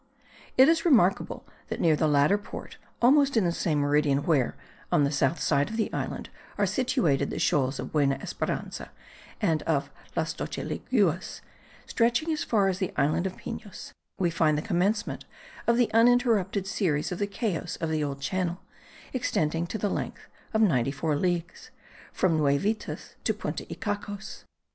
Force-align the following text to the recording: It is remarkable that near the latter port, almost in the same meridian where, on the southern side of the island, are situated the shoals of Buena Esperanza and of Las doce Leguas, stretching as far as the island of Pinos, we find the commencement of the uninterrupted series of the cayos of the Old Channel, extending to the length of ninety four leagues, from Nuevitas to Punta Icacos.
It 0.57 0.67
is 0.67 0.83
remarkable 0.83 1.47
that 1.67 1.79
near 1.79 1.95
the 1.95 2.07
latter 2.07 2.39
port, 2.39 2.77
almost 3.03 3.37
in 3.37 3.43
the 3.45 3.51
same 3.51 3.77
meridian 3.81 4.23
where, 4.23 4.55
on 4.91 5.03
the 5.03 5.11
southern 5.11 5.37
side 5.37 5.69
of 5.69 5.77
the 5.77 5.93
island, 5.93 6.29
are 6.57 6.65
situated 6.65 7.29
the 7.29 7.37
shoals 7.37 7.77
of 7.79 7.91
Buena 7.91 8.15
Esperanza 8.15 8.89
and 9.39 9.61
of 9.69 9.91
Las 10.15 10.33
doce 10.33 10.57
Leguas, 10.63 11.41
stretching 11.85 12.31
as 12.33 12.43
far 12.43 12.67
as 12.67 12.79
the 12.79 12.91
island 12.97 13.27
of 13.27 13.37
Pinos, 13.37 13.93
we 14.17 14.31
find 14.31 14.57
the 14.57 14.63
commencement 14.63 15.25
of 15.67 15.77
the 15.77 15.91
uninterrupted 15.93 16.65
series 16.65 17.11
of 17.11 17.19
the 17.19 17.27
cayos 17.27 17.75
of 17.75 17.91
the 17.91 18.03
Old 18.03 18.19
Channel, 18.21 18.59
extending 19.13 19.67
to 19.67 19.77
the 19.77 19.87
length 19.87 20.25
of 20.51 20.61
ninety 20.63 20.89
four 20.91 21.15
leagues, 21.15 21.69
from 22.11 22.37
Nuevitas 22.37 23.13
to 23.23 23.35
Punta 23.35 23.65
Icacos. 23.65 24.45